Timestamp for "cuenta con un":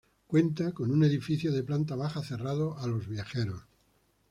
0.25-1.03